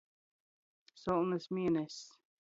[1.03, 2.11] Solnys mieness.